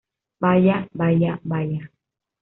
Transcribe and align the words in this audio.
Vaya, 0.41 0.87
vaya, 0.93 1.39
vaya. 1.43 1.91